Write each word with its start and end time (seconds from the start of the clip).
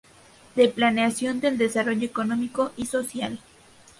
De 0.55 0.67
Planeación 0.67 1.41
del 1.41 1.59
Desarrollo 1.59 2.07
Económico 2.07 2.71
y 2.75 2.87
Social. 2.87 3.39